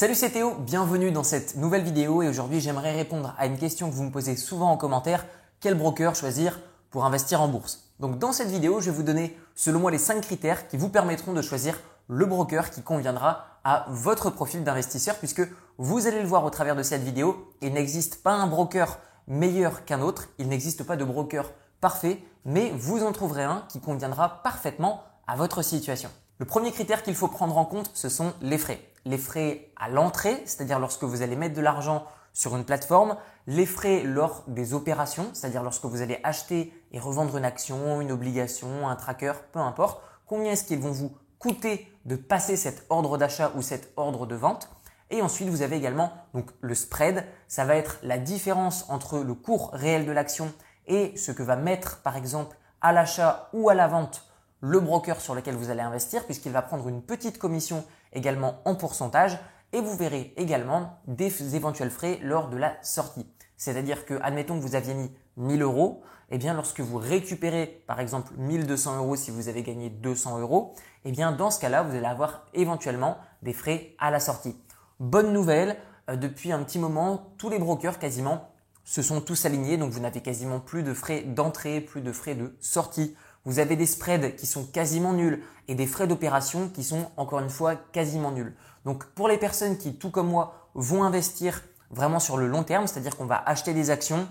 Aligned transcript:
Salut 0.00 0.14
c'est 0.14 0.30
Théo, 0.30 0.54
bienvenue 0.60 1.10
dans 1.10 1.24
cette 1.24 1.56
nouvelle 1.56 1.82
vidéo 1.82 2.22
et 2.22 2.28
aujourd'hui 2.28 2.60
j'aimerais 2.60 2.94
répondre 2.94 3.34
à 3.36 3.46
une 3.46 3.58
question 3.58 3.90
que 3.90 3.94
vous 3.96 4.04
me 4.04 4.12
posez 4.12 4.36
souvent 4.36 4.70
en 4.70 4.76
commentaire, 4.76 5.26
quel 5.58 5.74
broker 5.74 6.14
choisir 6.14 6.60
pour 6.90 7.04
investir 7.04 7.42
en 7.42 7.48
bourse? 7.48 7.90
Donc 7.98 8.16
dans 8.16 8.30
cette 8.30 8.46
vidéo 8.48 8.80
je 8.80 8.92
vais 8.92 8.96
vous 8.96 9.02
donner 9.02 9.36
selon 9.56 9.80
moi 9.80 9.90
les 9.90 9.98
5 9.98 10.20
critères 10.20 10.68
qui 10.68 10.76
vous 10.76 10.88
permettront 10.88 11.32
de 11.32 11.42
choisir 11.42 11.80
le 12.06 12.26
broker 12.26 12.70
qui 12.70 12.82
conviendra 12.82 13.46
à 13.64 13.86
votre 13.88 14.30
profil 14.30 14.62
d'investisseur 14.62 15.16
puisque 15.16 15.42
vous 15.78 16.06
allez 16.06 16.22
le 16.22 16.28
voir 16.28 16.44
au 16.44 16.50
travers 16.50 16.76
de 16.76 16.84
cette 16.84 17.02
vidéo, 17.02 17.48
il 17.60 17.72
n'existe 17.72 18.22
pas 18.22 18.34
un 18.34 18.46
broker 18.46 19.00
meilleur 19.26 19.84
qu'un 19.84 20.00
autre, 20.00 20.28
il 20.38 20.46
n'existe 20.46 20.84
pas 20.84 20.94
de 20.94 21.02
broker 21.02 21.50
parfait, 21.80 22.22
mais 22.44 22.70
vous 22.70 23.02
en 23.02 23.10
trouverez 23.10 23.42
un 23.42 23.64
qui 23.68 23.80
conviendra 23.80 24.44
parfaitement 24.44 25.02
à 25.28 25.36
votre 25.36 25.62
situation. 25.62 26.10
Le 26.38 26.46
premier 26.46 26.72
critère 26.72 27.02
qu'il 27.02 27.14
faut 27.14 27.28
prendre 27.28 27.56
en 27.58 27.64
compte, 27.64 27.90
ce 27.94 28.08
sont 28.08 28.32
les 28.40 28.58
frais. 28.58 28.80
Les 29.04 29.18
frais 29.18 29.70
à 29.76 29.88
l'entrée, 29.88 30.42
c'est-à-dire 30.46 30.78
lorsque 30.78 31.04
vous 31.04 31.22
allez 31.22 31.36
mettre 31.36 31.54
de 31.54 31.60
l'argent 31.60 32.06
sur 32.32 32.56
une 32.56 32.64
plateforme, 32.64 33.16
les 33.46 33.66
frais 33.66 34.02
lors 34.04 34.42
des 34.46 34.74
opérations, 34.74 35.28
c'est-à-dire 35.34 35.62
lorsque 35.62 35.84
vous 35.84 36.00
allez 36.00 36.18
acheter 36.24 36.72
et 36.92 36.98
revendre 36.98 37.36
une 37.36 37.44
action, 37.44 38.00
une 38.00 38.10
obligation, 38.10 38.88
un 38.88 38.96
tracker, 38.96 39.32
peu 39.52 39.58
importe, 39.58 40.00
combien 40.26 40.52
est-ce 40.52 40.64
qu'ils 40.64 40.80
vont 40.80 40.92
vous 40.92 41.12
coûter 41.38 41.92
de 42.04 42.16
passer 42.16 42.56
cet 42.56 42.86
ordre 42.88 43.18
d'achat 43.18 43.52
ou 43.54 43.62
cet 43.62 43.92
ordre 43.96 44.26
de 44.26 44.34
vente. 44.34 44.70
Et 45.10 45.22
ensuite, 45.22 45.48
vous 45.48 45.62
avez 45.62 45.76
également 45.76 46.12
donc 46.34 46.50
le 46.60 46.74
spread, 46.74 47.24
ça 47.48 47.64
va 47.64 47.76
être 47.76 47.98
la 48.02 48.18
différence 48.18 48.86
entre 48.88 49.18
le 49.18 49.34
cours 49.34 49.70
réel 49.72 50.06
de 50.06 50.12
l'action 50.12 50.52
et 50.86 51.16
ce 51.16 51.32
que 51.32 51.42
va 51.42 51.56
mettre 51.56 52.02
par 52.02 52.16
exemple 52.16 52.56
à 52.80 52.92
l'achat 52.92 53.48
ou 53.52 53.68
à 53.68 53.74
la 53.74 53.88
vente 53.88 54.27
le 54.60 54.80
broker 54.80 55.20
sur 55.20 55.34
lequel 55.34 55.54
vous 55.54 55.70
allez 55.70 55.80
investir 55.80 56.24
puisqu'il 56.24 56.52
va 56.52 56.62
prendre 56.62 56.88
une 56.88 57.02
petite 57.02 57.38
commission 57.38 57.84
également 58.12 58.60
en 58.64 58.74
pourcentage 58.74 59.38
et 59.72 59.80
vous 59.80 59.96
verrez 59.96 60.32
également 60.36 60.98
des 61.06 61.54
éventuels 61.54 61.90
frais 61.90 62.18
lors 62.22 62.48
de 62.48 62.56
la 62.56 62.76
sortie. 62.82 63.26
C'est-à-dire 63.56 64.06
que, 64.06 64.14
admettons 64.22 64.58
que 64.58 64.64
vous 64.64 64.76
aviez 64.76 64.94
mis 64.94 65.10
1000 65.36 65.62
euros, 65.62 66.02
eh 66.30 66.38
bien, 66.38 66.54
lorsque 66.54 66.80
vous 66.80 66.98
récupérez, 66.98 67.82
par 67.86 68.00
exemple, 68.00 68.32
1200 68.36 68.98
euros 68.98 69.16
si 69.16 69.30
vous 69.30 69.48
avez 69.48 69.62
gagné 69.62 69.90
200 69.90 70.40
euros, 70.40 70.74
eh 71.04 71.10
bien, 71.10 71.32
dans 71.32 71.50
ce 71.50 71.58
cas-là, 71.60 71.82
vous 71.82 71.96
allez 71.96 72.06
avoir 72.06 72.46
éventuellement 72.54 73.18
des 73.42 73.52
frais 73.52 73.94
à 73.98 74.10
la 74.10 74.20
sortie. 74.20 74.56
Bonne 75.00 75.32
nouvelle, 75.32 75.76
euh, 76.10 76.16
depuis 76.16 76.52
un 76.52 76.62
petit 76.62 76.78
moment, 76.78 77.32
tous 77.38 77.48
les 77.48 77.58
brokers 77.58 77.98
quasiment 77.98 78.50
se 78.84 79.02
sont 79.02 79.20
tous 79.20 79.44
alignés, 79.44 79.76
donc 79.76 79.90
vous 79.90 80.00
n'avez 80.00 80.20
quasiment 80.20 80.60
plus 80.60 80.82
de 80.82 80.94
frais 80.94 81.22
d'entrée, 81.22 81.80
plus 81.80 82.00
de 82.00 82.12
frais 82.12 82.34
de 82.34 82.56
sortie 82.60 83.16
vous 83.44 83.58
avez 83.58 83.76
des 83.76 83.86
spreads 83.86 84.36
qui 84.36 84.46
sont 84.46 84.64
quasiment 84.64 85.12
nuls 85.12 85.42
et 85.68 85.74
des 85.74 85.86
frais 85.86 86.06
d'opération 86.06 86.68
qui 86.68 86.84
sont 86.84 87.10
encore 87.16 87.40
une 87.40 87.50
fois 87.50 87.76
quasiment 87.76 88.30
nuls. 88.30 88.54
Donc 88.84 89.04
pour 89.04 89.28
les 89.28 89.38
personnes 89.38 89.78
qui, 89.78 89.94
tout 89.96 90.10
comme 90.10 90.28
moi, 90.28 90.68
vont 90.74 91.02
investir 91.02 91.62
vraiment 91.90 92.20
sur 92.20 92.36
le 92.36 92.46
long 92.46 92.64
terme, 92.64 92.86
c'est-à-dire 92.86 93.16
qu'on 93.16 93.26
va 93.26 93.42
acheter 93.46 93.74
des 93.74 93.90
actions, 93.90 94.28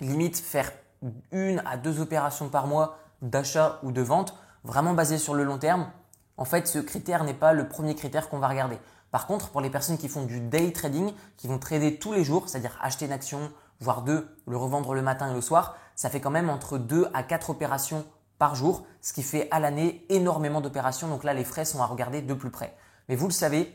limite 0.00 0.38
faire 0.38 0.72
une 1.32 1.62
à 1.66 1.76
deux 1.76 2.00
opérations 2.00 2.48
par 2.48 2.66
mois 2.66 2.98
d'achat 3.22 3.78
ou 3.82 3.92
de 3.92 4.02
vente, 4.02 4.34
vraiment 4.64 4.94
basé 4.94 5.18
sur 5.18 5.34
le 5.34 5.44
long 5.44 5.58
terme, 5.58 5.90
en 6.36 6.44
fait 6.44 6.66
ce 6.66 6.78
critère 6.78 7.24
n'est 7.24 7.34
pas 7.34 7.52
le 7.52 7.68
premier 7.68 7.94
critère 7.94 8.28
qu'on 8.28 8.38
va 8.38 8.48
regarder. 8.48 8.78
Par 9.10 9.26
contre, 9.26 9.50
pour 9.50 9.60
les 9.60 9.70
personnes 9.70 9.98
qui 9.98 10.08
font 10.08 10.24
du 10.24 10.40
day 10.40 10.72
trading, 10.72 11.12
qui 11.36 11.48
vont 11.48 11.58
trader 11.58 11.98
tous 11.98 12.12
les 12.12 12.24
jours, 12.24 12.48
c'est-à-dire 12.48 12.78
acheter 12.80 13.06
une 13.06 13.12
action, 13.12 13.50
voire 13.80 14.02
deux, 14.02 14.28
le 14.46 14.56
revendre 14.56 14.94
le 14.94 15.02
matin 15.02 15.30
et 15.30 15.34
le 15.34 15.40
soir, 15.40 15.76
ça 15.96 16.10
fait 16.10 16.20
quand 16.20 16.30
même 16.30 16.48
entre 16.48 16.78
deux 16.78 17.08
à 17.12 17.22
quatre 17.22 17.50
opérations 17.50 18.04
par 18.40 18.54
jour, 18.54 18.86
ce 19.02 19.12
qui 19.12 19.22
fait 19.22 19.48
à 19.50 19.60
l'année 19.60 20.06
énormément 20.08 20.62
d'opérations. 20.62 21.08
Donc 21.08 21.24
là, 21.24 21.34
les 21.34 21.44
frais 21.44 21.66
sont 21.66 21.82
à 21.82 21.86
regarder 21.86 22.22
de 22.22 22.32
plus 22.32 22.50
près. 22.50 22.74
Mais 23.10 23.14
vous 23.14 23.26
le 23.26 23.34
savez, 23.34 23.70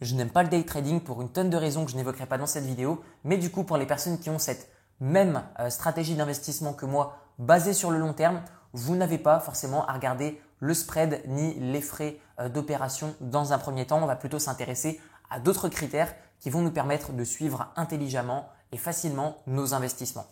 je 0.00 0.16
n'aime 0.16 0.30
pas 0.30 0.42
le 0.42 0.48
day 0.48 0.64
trading 0.64 1.00
pour 1.00 1.22
une 1.22 1.30
tonne 1.30 1.50
de 1.50 1.56
raisons 1.56 1.84
que 1.84 1.92
je 1.92 1.96
n'évoquerai 1.96 2.26
pas 2.26 2.36
dans 2.36 2.46
cette 2.46 2.64
vidéo. 2.64 3.00
Mais 3.22 3.36
du 3.38 3.48
coup, 3.48 3.62
pour 3.62 3.76
les 3.76 3.86
personnes 3.86 4.18
qui 4.18 4.28
ont 4.28 4.40
cette 4.40 4.72
même 4.98 5.44
euh, 5.60 5.70
stratégie 5.70 6.16
d'investissement 6.16 6.72
que 6.72 6.84
moi, 6.84 7.16
basée 7.38 7.72
sur 7.72 7.92
le 7.92 7.98
long 7.98 8.12
terme, 8.12 8.42
vous 8.72 8.96
n'avez 8.96 9.18
pas 9.18 9.38
forcément 9.38 9.86
à 9.86 9.92
regarder 9.92 10.42
le 10.58 10.74
spread 10.74 11.22
ni 11.28 11.54
les 11.54 11.80
frais 11.80 12.18
euh, 12.40 12.48
d'opération 12.48 13.14
dans 13.20 13.52
un 13.52 13.58
premier 13.58 13.86
temps. 13.86 14.02
On 14.02 14.06
va 14.06 14.16
plutôt 14.16 14.40
s'intéresser 14.40 15.00
à 15.30 15.38
d'autres 15.38 15.68
critères 15.68 16.12
qui 16.40 16.50
vont 16.50 16.62
nous 16.62 16.72
permettre 16.72 17.12
de 17.12 17.22
suivre 17.22 17.72
intelligemment 17.76 18.48
et 18.72 18.78
facilement 18.78 19.36
nos 19.46 19.74
investissements. 19.74 20.26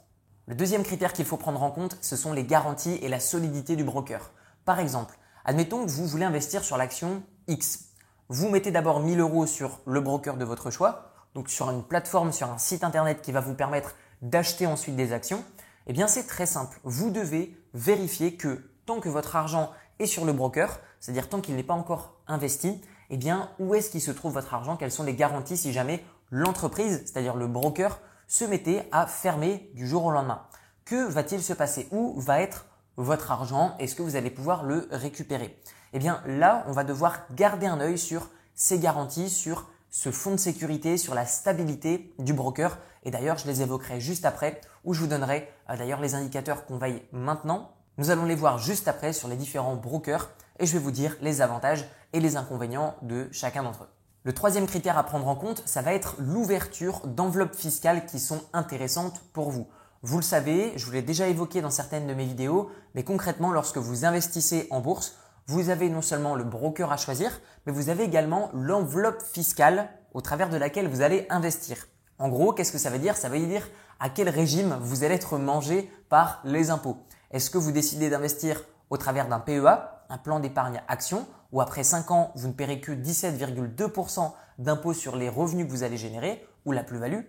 Le 0.49 0.55
deuxième 0.55 0.85
critère 0.85 1.13
qu'il 1.13 1.25
faut 1.25 1.37
prendre 1.37 1.65
en 1.65 1.73
compte, 1.73 1.99
ce 2.01 2.15
sont 2.15 2.33
les 2.33 2.45
garanties 2.45 3.01
et 3.03 3.09
la 3.09 3.19
solidité 3.19 3.75
du 3.75 3.83
broker. 3.83 4.31
Par 4.65 4.79
exemple, 4.79 5.19
admettons 5.45 5.85
que 5.85 5.91
vous 5.91 6.07
voulez 6.07 6.25
investir 6.25 6.63
sur 6.63 6.77
l'action 6.77 7.25
X. 7.49 7.87
Vous 8.29 8.49
mettez 8.49 8.71
d'abord 8.71 9.01
1000 9.01 9.19
euros 9.19 9.47
sur 9.47 9.81
le 9.87 10.01
broker 10.01 10.37
de 10.37 10.45
votre 10.45 10.71
choix, 10.71 11.11
donc 11.35 11.49
sur 11.49 11.69
une 11.71 11.83
plateforme, 11.83 12.31
sur 12.31 12.49
un 12.49 12.59
site 12.59 12.85
internet 12.85 13.23
qui 13.23 13.33
va 13.33 13.41
vous 13.41 13.55
permettre 13.55 13.97
d'acheter 14.23 14.69
ensuite 14.69 14.95
des 14.95 15.13
actions. 15.13 15.45
Eh 15.89 15.93
bien, 15.93 16.07
c'est 16.07 16.29
très 16.29 16.47
simple. 16.47 16.79
Vous 16.85 17.11
devez 17.11 17.61
vérifier 17.75 18.37
que 18.37 18.71
tant 18.87 19.01
que 19.01 19.09
votre 19.09 19.35
argent 19.35 19.73
est 19.99 20.07
sur 20.07 20.25
le 20.25 20.33
broker, 20.33 20.79
c'est-à-dire 21.01 21.29
tant 21.29 21.41
qu'il 21.41 21.57
n'est 21.57 21.65
pas 21.65 21.75
encore 21.75 22.21
investi, 22.29 22.81
eh 23.11 23.17
bien, 23.17 23.51
où 23.59 23.75
est-ce 23.75 23.91
qu'il 23.91 24.01
se 24.01 24.13
trouve 24.13 24.35
votre 24.35 24.55
argent? 24.55 24.77
Quelles 24.77 24.93
sont 24.93 25.03
les 25.03 25.15
garanties 25.15 25.57
si 25.57 25.73
jamais 25.73 26.05
l'entreprise, 26.31 27.03
c'est-à-dire 27.05 27.35
le 27.35 27.49
broker, 27.49 27.99
se 28.27 28.45
mettait 28.45 28.89
à 28.93 29.07
fermer 29.07 29.71
du 29.75 29.87
jour 29.87 30.05
au 30.05 30.11
lendemain. 30.11 30.43
Que 30.85 31.07
va-t-il 31.09 31.43
se 31.43 31.53
passer? 31.53 31.89
Où 31.91 32.21
va 32.21 32.41
être 32.41 32.67
votre 32.97 33.33
argent? 33.33 33.75
Est-ce 33.79 33.95
que 33.95 34.03
vous 34.03 34.17
allez 34.17 34.31
pouvoir 34.31 34.65
le 34.65 34.89
récupérer? 34.91 35.61
Eh 35.93 35.99
bien 35.99 36.23
là, 36.27 36.65
on 36.69 36.73
va 36.73 36.85
devoir 36.85 37.21
garder 37.33 37.67
un 37.67 37.81
œil 37.81 37.99
sur 37.99 38.29
ces 38.55 38.79
garanties, 38.79 39.31
sur 39.31 39.67
ce 39.91 40.11
fonds 40.11 40.33
de 40.33 40.37
sécurité, 40.37 40.97
sur 40.99 41.15
la 41.15 41.27
stabilité 41.27 42.15
du 42.19 42.33
broker. 42.33 42.79
Et 43.05 43.11
d'ailleurs, 43.11 43.39
je 43.39 43.47
les 43.47 43.63
évoquerai 43.63 44.01
juste 44.01 44.25
après, 44.25 44.61
où 44.85 44.95
je 44.95 45.01
vous 45.01 45.07
donnerai 45.07 45.49
euh, 45.71 45.77
d'ailleurs 45.77 46.01
les 46.01 46.15
indicateurs 46.15 46.67
qu'on 46.67 46.79
veille 46.79 47.03
maintenant. 47.13 47.71
Nous 47.99 48.11
allons 48.11 48.25
les 48.25 48.35
voir 48.35 48.59
juste 48.59 48.89
après 48.89 49.13
sur 49.13 49.29
les 49.29 49.37
différents 49.37 49.77
brokers 49.77 50.29
et 50.59 50.67
je 50.67 50.73
vais 50.75 50.83
vous 50.83 50.91
dire 50.91 51.17
les 51.21 51.41
avantages 51.41 51.87
et 52.13 52.21
les 52.21 52.37
inconvénients 52.37 52.95
de 53.03 53.29
chacun 53.33 53.63
d'entre 53.63 53.85
eux. 53.85 53.96
Le 54.27 54.33
troisième 54.33 54.67
critère 54.67 54.99
à 54.99 55.05
prendre 55.05 55.29
en 55.29 55.37
compte, 55.37 55.63
ça 55.67 55.83
va 55.83 55.93
être 55.93 56.17
l'ouverture 56.19 57.07
d'enveloppes 57.07 57.55
fiscales 57.55 58.07
qui 58.07 58.19
sont 58.19 58.41
intéressantes 58.53 59.21
pour 59.33 59.53
vous. 59.53 59.69
Vous 60.03 60.17
le 60.17 60.25
savez, 60.25 60.73
je 60.75 60.85
vous 60.85 60.91
l'ai 60.91 61.01
déjà 61.01 61.29
évoqué 61.29 61.61
dans 61.61 61.71
certaines 61.71 62.09
de 62.09 62.13
mes 62.13 62.25
vidéos, 62.25 62.69
mais 62.97 63.05
concrètement, 63.05 63.53
lorsque 63.53 63.77
vous 63.79 64.05
investissez 64.05 64.67
en 64.71 64.81
bourse, 64.81 65.15
vous 65.47 65.71
avez 65.71 65.89
non 65.89 66.03
seulement 66.03 66.35
le 66.35 66.43
broker 66.43 66.91
à 66.91 66.97
choisir, 66.97 67.41
mais 67.67 67.73
vous 67.73 67.89
avez 67.89 68.03
également 68.03 68.51
l'enveloppe 68.53 69.23
fiscale 69.23 69.91
au 70.13 70.21
travers 70.21 70.51
de 70.51 70.57
laquelle 70.57 70.89
vous 70.89 71.03
allez 71.03 71.29
investir. 71.31 71.87
En 72.19 72.29
gros, 72.29 72.53
qu'est-ce 72.53 72.73
que 72.73 72.79
ça 72.79 72.91
veut 72.91 72.99
dire? 72.99 73.17
Ça 73.17 73.29
veut 73.29 73.39
dire 73.39 73.69
à 74.01 74.09
quel 74.09 74.29
régime 74.29 74.77
vous 74.81 75.05
allez 75.05 75.15
être 75.15 75.39
mangé 75.39 75.89
par 76.09 76.41
les 76.43 76.71
impôts. 76.71 76.97
Est-ce 77.31 77.49
que 77.49 77.59
vous 77.59 77.71
décidez 77.71 78.11
d'investir 78.11 78.65
au 78.91 78.97
travers 78.97 79.29
d'un 79.29 79.39
PEA, 79.39 80.03
un 80.09 80.19
plan 80.19 80.41
d'épargne 80.41 80.83
action, 80.89 81.29
ou 81.53 81.61
après 81.61 81.85
5 81.85 82.11
ans, 82.11 82.33
vous 82.35 82.49
ne 82.49 82.53
paierez 82.53 82.81
que 82.81 82.93
17,2% 82.93 84.33
d'impôt 84.59 84.93
sur 84.93 85.17
les 85.17 85.29
revenus 85.29 85.67
que 85.67 85.71
vous 85.71 85.83
allez 85.83 85.97
générer, 85.97 86.47
ou 86.65 86.73
la 86.73 86.83
plus-value. 86.83 87.23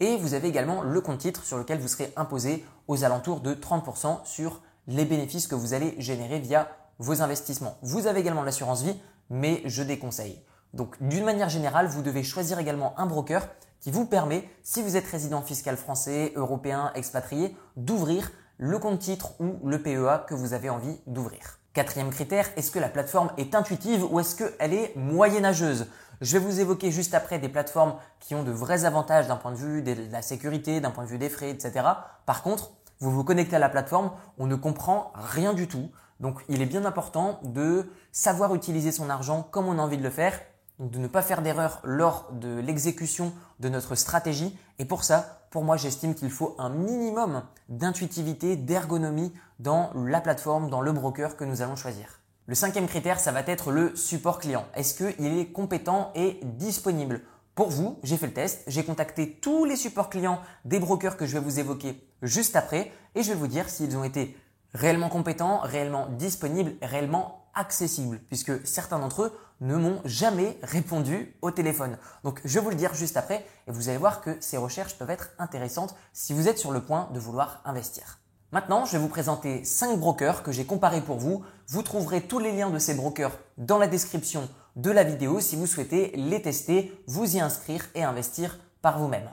Et 0.00 0.16
vous 0.16 0.34
avez 0.34 0.48
également 0.48 0.82
le 0.82 1.00
compte 1.00 1.18
titre 1.18 1.44
sur 1.44 1.56
lequel 1.56 1.78
vous 1.78 1.88
serez 1.88 2.12
imposé 2.16 2.64
aux 2.88 3.04
alentours 3.04 3.40
de 3.40 3.54
30% 3.54 4.24
sur 4.24 4.62
les 4.86 5.04
bénéfices 5.04 5.46
que 5.46 5.54
vous 5.54 5.72
allez 5.72 5.94
générer 5.98 6.40
via 6.40 6.68
vos 6.98 7.22
investissements. 7.22 7.78
Vous 7.82 8.06
avez 8.06 8.20
également 8.20 8.42
l'assurance 8.42 8.82
vie, 8.82 9.00
mais 9.30 9.62
je 9.64 9.82
déconseille. 9.82 10.42
Donc 10.74 10.96
d'une 11.00 11.24
manière 11.24 11.48
générale, 11.48 11.86
vous 11.86 12.02
devez 12.02 12.22
choisir 12.22 12.58
également 12.58 12.98
un 12.98 13.06
broker 13.06 13.48
qui 13.80 13.90
vous 13.90 14.06
permet, 14.06 14.48
si 14.62 14.82
vous 14.82 14.96
êtes 14.96 15.06
résident 15.06 15.42
fiscal 15.42 15.76
français, 15.76 16.32
européen, 16.36 16.90
expatrié, 16.94 17.56
d'ouvrir 17.76 18.30
le 18.56 18.78
compte 18.78 18.98
titre 18.98 19.40
ou 19.40 19.66
le 19.66 19.82
PEA 19.82 20.24
que 20.26 20.34
vous 20.34 20.52
avez 20.52 20.70
envie 20.70 21.00
d'ouvrir. 21.06 21.60
Quatrième 21.74 22.10
critère, 22.10 22.46
est-ce 22.56 22.70
que 22.70 22.78
la 22.78 22.88
plateforme 22.88 23.32
est 23.36 23.56
intuitive 23.56 24.06
ou 24.08 24.20
est-ce 24.20 24.36
qu'elle 24.36 24.72
est 24.72 24.94
moyenâgeuse? 24.94 25.88
Je 26.20 26.38
vais 26.38 26.44
vous 26.44 26.60
évoquer 26.60 26.92
juste 26.92 27.14
après 27.14 27.40
des 27.40 27.48
plateformes 27.48 27.96
qui 28.20 28.36
ont 28.36 28.44
de 28.44 28.52
vrais 28.52 28.84
avantages 28.84 29.26
d'un 29.26 29.34
point 29.34 29.50
de 29.50 29.56
vue 29.56 29.82
de 29.82 29.96
la 30.12 30.22
sécurité, 30.22 30.80
d'un 30.80 30.92
point 30.92 31.02
de 31.02 31.08
vue 31.08 31.18
des 31.18 31.28
frais, 31.28 31.50
etc. 31.50 31.84
Par 32.26 32.44
contre, 32.44 32.70
vous 33.00 33.10
vous 33.10 33.24
connectez 33.24 33.56
à 33.56 33.58
la 33.58 33.68
plateforme, 33.68 34.12
on 34.38 34.46
ne 34.46 34.54
comprend 34.54 35.12
rien 35.16 35.52
du 35.52 35.66
tout. 35.66 35.90
Donc 36.20 36.44
il 36.48 36.62
est 36.62 36.66
bien 36.66 36.84
important 36.84 37.40
de 37.42 37.90
savoir 38.12 38.54
utiliser 38.54 38.92
son 38.92 39.10
argent 39.10 39.42
comme 39.50 39.66
on 39.66 39.80
a 39.80 39.82
envie 39.82 39.98
de 39.98 40.04
le 40.04 40.10
faire 40.10 40.38
de 40.78 40.98
ne 40.98 41.06
pas 41.06 41.22
faire 41.22 41.42
d'erreur 41.42 41.80
lors 41.84 42.28
de 42.32 42.58
l'exécution 42.58 43.32
de 43.60 43.68
notre 43.68 43.94
stratégie. 43.94 44.56
Et 44.78 44.84
pour 44.84 45.04
ça, 45.04 45.46
pour 45.50 45.62
moi, 45.62 45.76
j'estime 45.76 46.14
qu'il 46.14 46.30
faut 46.30 46.56
un 46.58 46.68
minimum 46.68 47.44
d'intuitivité, 47.68 48.56
d'ergonomie 48.56 49.32
dans 49.58 49.90
la 49.94 50.20
plateforme, 50.20 50.70
dans 50.70 50.80
le 50.80 50.92
broker 50.92 51.36
que 51.36 51.44
nous 51.44 51.62
allons 51.62 51.76
choisir. 51.76 52.20
Le 52.46 52.54
cinquième 52.54 52.86
critère, 52.86 53.20
ça 53.20 53.32
va 53.32 53.40
être 53.40 53.70
le 53.70 53.96
support 53.96 54.38
client. 54.38 54.66
Est-ce 54.74 54.94
qu'il 54.94 55.38
est 55.38 55.46
compétent 55.46 56.10
et 56.14 56.40
disponible 56.42 57.22
Pour 57.54 57.70
vous, 57.70 57.98
j'ai 58.02 58.18
fait 58.18 58.26
le 58.26 58.34
test, 58.34 58.62
j'ai 58.66 58.84
contacté 58.84 59.38
tous 59.40 59.64
les 59.64 59.76
supports 59.76 60.10
clients 60.10 60.40
des 60.64 60.78
brokers 60.78 61.16
que 61.16 61.24
je 61.24 61.38
vais 61.38 61.44
vous 61.44 61.58
évoquer 61.58 62.06
juste 62.20 62.56
après 62.56 62.92
et 63.14 63.22
je 63.22 63.30
vais 63.30 63.38
vous 63.38 63.46
dire 63.46 63.70
s'ils 63.70 63.96
ont 63.96 64.04
été 64.04 64.36
réellement 64.74 65.08
compétents, 65.08 65.60
réellement 65.60 66.08
disponibles, 66.10 66.74
réellement 66.82 67.46
accessibles, 67.54 68.20
puisque 68.28 68.66
certains 68.66 68.98
d'entre 68.98 69.22
eux 69.22 69.38
ne 69.60 69.76
m'ont 69.76 70.00
jamais 70.04 70.58
répondu 70.62 71.36
au 71.40 71.50
téléphone. 71.50 71.96
Donc 72.24 72.40
je 72.44 72.58
vais 72.58 72.64
vous 72.64 72.70
le 72.70 72.76
dire 72.76 72.94
juste 72.94 73.16
après 73.16 73.46
et 73.66 73.70
vous 73.70 73.88
allez 73.88 73.98
voir 73.98 74.20
que 74.20 74.36
ces 74.40 74.56
recherches 74.56 74.98
peuvent 74.98 75.10
être 75.10 75.30
intéressantes 75.38 75.94
si 76.12 76.32
vous 76.32 76.48
êtes 76.48 76.58
sur 76.58 76.72
le 76.72 76.82
point 76.82 77.08
de 77.14 77.20
vouloir 77.20 77.62
investir. 77.64 78.18
Maintenant, 78.54 78.84
je 78.84 78.92
vais 78.92 78.98
vous 78.98 79.08
présenter 79.08 79.64
5 79.64 79.98
brokers 79.98 80.44
que 80.44 80.52
j'ai 80.52 80.64
comparés 80.64 81.00
pour 81.00 81.16
vous. 81.16 81.42
Vous 81.66 81.82
trouverez 81.82 82.20
tous 82.20 82.38
les 82.38 82.52
liens 82.52 82.70
de 82.70 82.78
ces 82.78 82.94
brokers 82.94 83.36
dans 83.58 83.78
la 83.78 83.88
description 83.88 84.48
de 84.76 84.92
la 84.92 85.02
vidéo 85.02 85.40
si 85.40 85.56
vous 85.56 85.66
souhaitez 85.66 86.12
les 86.14 86.40
tester, 86.40 86.92
vous 87.08 87.34
y 87.34 87.40
inscrire 87.40 87.84
et 87.96 88.04
investir 88.04 88.60
par 88.80 89.00
vous-même. 89.00 89.28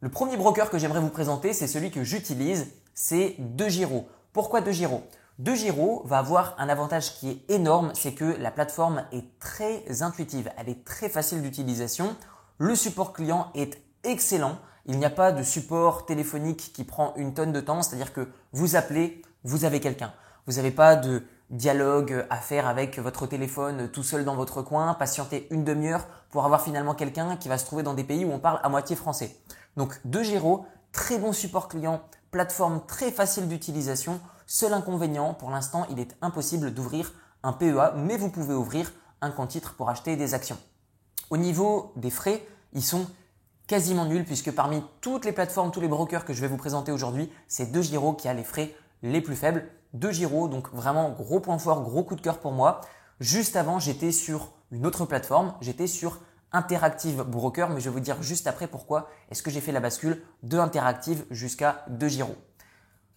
Le 0.00 0.10
premier 0.10 0.36
broker 0.36 0.68
que 0.68 0.76
j'aimerais 0.76 1.00
vous 1.00 1.08
présenter, 1.08 1.54
c'est 1.54 1.66
celui 1.66 1.90
que 1.90 2.04
j'utilise, 2.04 2.66
c'est 2.92 3.36
DeGiro. 3.38 4.06
Pourquoi 4.34 4.60
DeGiro? 4.60 5.04
DeGiro 5.38 6.02
va 6.04 6.18
avoir 6.18 6.54
un 6.58 6.68
avantage 6.68 7.14
qui 7.14 7.30
est 7.30 7.54
énorme, 7.54 7.92
c'est 7.94 8.12
que 8.12 8.36
la 8.38 8.50
plateforme 8.50 9.06
est 9.10 9.38
très 9.38 10.02
intuitive, 10.02 10.52
elle 10.58 10.68
est 10.68 10.84
très 10.84 11.08
facile 11.08 11.40
d'utilisation. 11.40 12.14
Le 12.58 12.74
support 12.74 13.14
client 13.14 13.50
est 13.54 13.80
excellent. 14.04 14.58
Il 14.86 14.98
n'y 14.98 15.04
a 15.04 15.10
pas 15.10 15.32
de 15.32 15.42
support 15.42 16.06
téléphonique 16.06 16.72
qui 16.72 16.84
prend 16.84 17.14
une 17.16 17.34
tonne 17.34 17.52
de 17.52 17.60
temps, 17.60 17.82
c'est-à-dire 17.82 18.12
que 18.12 18.28
vous 18.52 18.76
appelez, 18.76 19.22
vous 19.44 19.64
avez 19.64 19.80
quelqu'un. 19.80 20.12
Vous 20.46 20.54
n'avez 20.54 20.70
pas 20.70 20.96
de 20.96 21.22
dialogue 21.50 22.26
à 22.30 22.36
faire 22.36 22.66
avec 22.66 22.98
votre 22.98 23.26
téléphone 23.26 23.88
tout 23.88 24.02
seul 24.02 24.24
dans 24.24 24.36
votre 24.36 24.62
coin, 24.62 24.94
patienter 24.94 25.48
une 25.50 25.64
demi-heure 25.64 26.06
pour 26.30 26.44
avoir 26.44 26.62
finalement 26.62 26.94
quelqu'un 26.94 27.36
qui 27.36 27.48
va 27.48 27.58
se 27.58 27.66
trouver 27.66 27.82
dans 27.82 27.94
des 27.94 28.04
pays 28.04 28.24
où 28.24 28.32
on 28.32 28.38
parle 28.38 28.60
à 28.62 28.68
moitié 28.68 28.96
français. 28.96 29.36
Donc 29.76 30.00
de 30.04 30.22
Giro, 30.22 30.64
très 30.92 31.18
bon 31.18 31.32
support 31.32 31.68
client, 31.68 32.02
plateforme 32.30 32.80
très 32.86 33.10
facile 33.10 33.48
d'utilisation. 33.48 34.20
Seul 34.46 34.72
inconvénient, 34.72 35.34
pour 35.34 35.50
l'instant, 35.50 35.86
il 35.90 35.98
est 35.98 36.16
impossible 36.22 36.72
d'ouvrir 36.72 37.12
un 37.42 37.52
PEA, 37.52 37.94
mais 37.96 38.16
vous 38.16 38.30
pouvez 38.30 38.54
ouvrir 38.54 38.92
un 39.20 39.30
compte 39.30 39.50
titre 39.50 39.74
pour 39.74 39.90
acheter 39.90 40.16
des 40.16 40.34
actions. 40.34 40.58
Au 41.30 41.36
niveau 41.36 41.92
des 41.96 42.10
frais, 42.10 42.46
ils 42.72 42.82
sont 42.82 43.06
quasiment 43.70 44.04
nuls 44.04 44.24
puisque 44.24 44.50
parmi 44.50 44.82
toutes 45.00 45.24
les 45.24 45.30
plateformes, 45.30 45.70
tous 45.70 45.80
les 45.80 45.86
brokers 45.86 46.24
que 46.24 46.32
je 46.32 46.40
vais 46.40 46.48
vous 46.48 46.56
présenter 46.56 46.90
aujourd'hui, 46.90 47.30
c'est 47.46 47.70
De 47.70 47.80
Giro 47.80 48.14
qui 48.14 48.26
a 48.26 48.34
les 48.34 48.42
frais 48.42 48.74
les 49.04 49.20
plus 49.20 49.36
faibles. 49.36 49.64
De 49.94 50.10
Giro, 50.10 50.48
donc 50.48 50.74
vraiment 50.74 51.10
gros 51.10 51.38
point 51.38 51.56
fort, 51.56 51.82
gros 51.82 52.02
coup 52.02 52.16
de 52.16 52.20
cœur 52.20 52.38
pour 52.38 52.50
moi. 52.50 52.80
Juste 53.20 53.54
avant, 53.54 53.78
j'étais 53.78 54.10
sur 54.10 54.50
une 54.72 54.86
autre 54.88 55.04
plateforme, 55.04 55.54
j'étais 55.60 55.86
sur 55.86 56.18
Interactive 56.50 57.22
Broker, 57.22 57.70
mais 57.70 57.78
je 57.78 57.84
vais 57.84 57.94
vous 57.94 58.00
dire 58.00 58.20
juste 58.24 58.48
après 58.48 58.66
pourquoi 58.66 59.08
est-ce 59.30 59.40
que 59.40 59.52
j'ai 59.52 59.60
fait 59.60 59.70
la 59.70 59.78
bascule 59.78 60.20
de 60.42 60.58
Interactive 60.58 61.24
jusqu'à 61.30 61.84
De 61.86 62.08
Giro. 62.08 62.34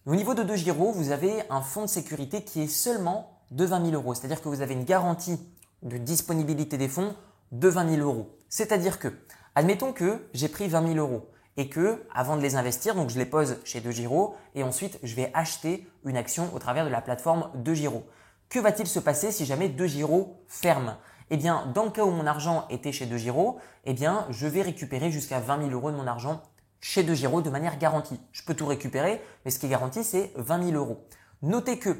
Au 0.06 0.14
niveau 0.14 0.34
de 0.34 0.44
De 0.44 0.54
Giro, 0.54 0.92
vous 0.92 1.10
avez 1.10 1.42
un 1.50 1.62
fonds 1.62 1.82
de 1.82 1.88
sécurité 1.88 2.44
qui 2.44 2.62
est 2.62 2.68
seulement 2.68 3.40
de 3.50 3.64
20 3.64 3.86
000 3.90 4.00
euros. 4.00 4.14
C'est-à-dire 4.14 4.40
que 4.40 4.48
vous 4.48 4.60
avez 4.60 4.74
une 4.74 4.84
garantie 4.84 5.36
de 5.82 5.98
disponibilité 5.98 6.78
des 6.78 6.88
fonds 6.88 7.16
de 7.50 7.66
20 7.66 7.96
000 7.96 8.08
euros. 8.08 8.38
C'est-à-dire 8.48 9.00
que, 9.00 9.08
admettons 9.54 9.92
que 9.92 10.26
j'ai 10.32 10.48
pris 10.48 10.68
20 10.68 10.94
000 10.94 10.98
euros 10.98 11.30
et 11.56 11.68
que, 11.68 12.04
avant 12.12 12.36
de 12.36 12.42
les 12.42 12.56
investir, 12.56 12.94
donc 12.94 13.10
je 13.10 13.18
les 13.18 13.26
pose 13.26 13.58
chez 13.64 13.80
De 13.80 13.90
Giro 13.90 14.34
et 14.54 14.62
ensuite 14.62 14.98
je 15.02 15.14
vais 15.14 15.30
acheter 15.34 15.88
une 16.04 16.16
action 16.16 16.52
au 16.54 16.58
travers 16.58 16.84
de 16.84 16.90
la 16.90 17.00
plateforme 17.00 17.50
De 17.54 17.74
Giro. 17.74 18.04
Que 18.48 18.58
va-t-il 18.58 18.88
se 18.88 18.98
passer 18.98 19.30
si 19.30 19.44
jamais 19.44 19.68
De 19.68 19.86
Giro 19.86 20.44
ferme? 20.48 20.96
Eh 21.30 21.36
bien, 21.36 21.70
dans 21.74 21.84
le 21.84 21.90
cas 21.90 22.04
où 22.04 22.10
mon 22.10 22.26
argent 22.26 22.66
était 22.68 22.92
chez 22.92 23.06
De 23.06 23.16
Giro, 23.16 23.58
eh 23.84 23.94
bien, 23.94 24.26
je 24.30 24.46
vais 24.46 24.62
récupérer 24.62 25.10
jusqu'à 25.10 25.40
20 25.40 25.68
000 25.68 25.70
euros 25.70 25.90
de 25.90 25.96
mon 25.96 26.06
argent 26.06 26.42
chez 26.80 27.02
De 27.02 27.14
Giro 27.14 27.40
de 27.40 27.48
manière 27.50 27.78
garantie. 27.78 28.20
Je 28.32 28.42
peux 28.42 28.54
tout 28.54 28.66
récupérer, 28.66 29.22
mais 29.44 29.50
ce 29.50 29.58
qui 29.58 29.66
est 29.66 29.70
garanti, 29.70 30.04
c'est 30.04 30.32
20 30.36 30.70
000 30.70 30.76
euros. 30.76 31.06
Notez 31.40 31.78
que 31.78 31.96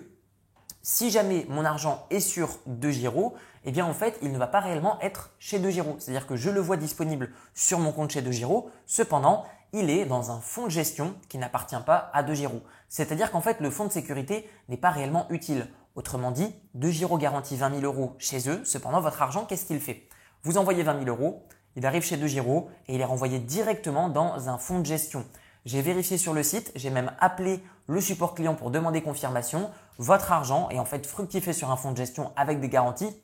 si 0.84 1.10
jamais 1.10 1.46
mon 1.48 1.64
argent 1.64 2.06
est 2.10 2.20
sur 2.20 2.58
De 2.66 2.90
Giro, 2.90 3.34
eh 3.64 3.72
bien 3.72 3.86
en 3.86 3.94
fait, 3.94 4.18
il 4.20 4.30
ne 4.30 4.38
va 4.38 4.46
pas 4.46 4.60
réellement 4.60 5.00
être 5.00 5.30
chez 5.38 5.58
De 5.58 5.70
Giro. 5.70 5.96
C'est-à-dire 5.98 6.26
que 6.26 6.36
je 6.36 6.50
le 6.50 6.60
vois 6.60 6.76
disponible 6.76 7.30
sur 7.54 7.78
mon 7.78 7.90
compte 7.90 8.10
chez 8.10 8.20
De 8.20 8.30
Giro. 8.30 8.70
Cependant, 8.84 9.44
il 9.72 9.88
est 9.88 10.04
dans 10.04 10.30
un 10.30 10.40
fonds 10.40 10.66
de 10.66 10.70
gestion 10.70 11.14
qui 11.30 11.38
n'appartient 11.38 11.74
pas 11.86 12.10
à 12.12 12.22
De 12.22 12.34
Giro. 12.34 12.60
C'est-à-dire 12.90 13.30
qu'en 13.30 13.40
fait, 13.40 13.60
le 13.60 13.70
fonds 13.70 13.86
de 13.86 13.92
sécurité 13.92 14.48
n'est 14.68 14.76
pas 14.76 14.90
réellement 14.90 15.26
utile. 15.30 15.68
Autrement 15.94 16.30
dit, 16.30 16.54
De 16.74 16.90
Giro 16.90 17.16
garantit 17.16 17.56
20 17.56 17.80
000 17.80 17.82
euros 17.82 18.14
chez 18.18 18.50
eux. 18.50 18.60
Cependant, 18.64 19.00
votre 19.00 19.22
argent, 19.22 19.46
qu'est-ce 19.46 19.64
qu'il 19.64 19.80
fait? 19.80 20.06
Vous 20.42 20.58
envoyez 20.58 20.82
20 20.82 21.02
000 21.02 21.06
euros, 21.06 21.46
il 21.76 21.86
arrive 21.86 22.02
chez 22.02 22.18
De 22.18 22.26
Giro 22.26 22.68
et 22.88 22.94
il 22.94 23.00
est 23.00 23.06
renvoyé 23.06 23.38
directement 23.38 24.10
dans 24.10 24.50
un 24.50 24.58
fonds 24.58 24.80
de 24.80 24.86
gestion. 24.86 25.24
J'ai 25.64 25.80
vérifié 25.80 26.18
sur 26.18 26.34
le 26.34 26.42
site, 26.42 26.72
j'ai 26.74 26.90
même 26.90 27.12
appelé 27.20 27.62
le 27.86 28.00
support 28.02 28.34
client 28.34 28.54
pour 28.54 28.70
demander 28.70 29.00
confirmation. 29.00 29.70
Votre 29.98 30.32
argent 30.32 30.68
est 30.70 30.78
en 30.78 30.84
fait 30.84 31.06
fructifié 31.06 31.52
sur 31.52 31.70
un 31.70 31.76
fonds 31.76 31.92
de 31.92 31.96
gestion 31.96 32.32
avec 32.36 32.60
des 32.60 32.68
garanties. 32.68 33.16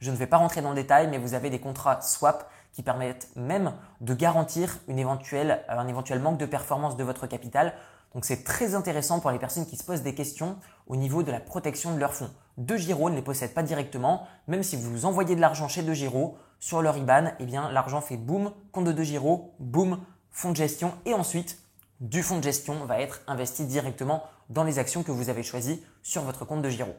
Je 0.00 0.10
ne 0.10 0.16
vais 0.16 0.26
pas 0.26 0.36
rentrer 0.36 0.60
dans 0.60 0.70
le 0.70 0.74
détail, 0.74 1.08
mais 1.08 1.18
vous 1.18 1.34
avez 1.34 1.48
des 1.48 1.60
contrats 1.60 2.00
swap 2.02 2.50
qui 2.72 2.82
permettent 2.82 3.28
même 3.36 3.72
de 4.00 4.14
garantir 4.14 4.78
une 4.86 4.98
éventuelle, 4.98 5.64
un 5.68 5.88
éventuel 5.88 6.20
manque 6.20 6.38
de 6.38 6.46
performance 6.46 6.96
de 6.96 7.04
votre 7.04 7.26
capital. 7.26 7.74
Donc 8.14 8.24
c'est 8.24 8.44
très 8.44 8.74
intéressant 8.74 9.20
pour 9.20 9.30
les 9.30 9.38
personnes 9.38 9.66
qui 9.66 9.76
se 9.76 9.84
posent 9.84 10.02
des 10.02 10.14
questions 10.14 10.56
au 10.88 10.96
niveau 10.96 11.22
de 11.22 11.30
la 11.30 11.40
protection 11.40 11.94
de 11.94 11.98
leurs 11.98 12.14
fonds. 12.14 12.30
De 12.58 12.76
Giro 12.76 13.08
ne 13.08 13.16
les 13.16 13.22
possède 13.22 13.54
pas 13.54 13.62
directement, 13.62 14.26
même 14.46 14.62
si 14.62 14.76
vous 14.76 15.06
envoyez 15.06 15.36
de 15.36 15.40
l'argent 15.40 15.68
chez 15.68 15.82
De 15.82 15.94
Giro 15.94 16.36
sur 16.58 16.82
leur 16.82 16.96
IBAN, 16.98 17.32
eh 17.38 17.46
bien 17.46 17.70
l'argent 17.70 18.00
fait 18.00 18.16
boum, 18.18 18.52
compte 18.72 18.84
de 18.84 18.92
De 18.92 19.02
Giro, 19.02 19.54
boum, 19.58 20.00
fonds 20.30 20.50
de 20.50 20.56
gestion 20.56 20.92
et 21.06 21.14
ensuite 21.14 21.58
du 22.00 22.22
fonds 22.22 22.38
de 22.38 22.42
gestion 22.44 22.84
va 22.84 23.00
être 23.00 23.22
investi 23.26 23.64
directement 23.64 24.24
dans 24.50 24.64
les 24.64 24.78
actions 24.78 25.02
que 25.02 25.12
vous 25.12 25.30
avez 25.30 25.42
choisies 25.42 25.82
sur 26.02 26.22
votre 26.22 26.44
compte 26.44 26.62
de 26.62 26.68
Giro. 26.68 26.94